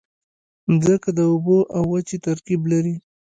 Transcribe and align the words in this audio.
مځکه 0.73 1.09
د 1.17 1.19
اوبو 1.31 1.57
او 1.75 1.83
وچې 1.91 2.17
ترکیب 2.27 2.61
لري. 2.71 2.95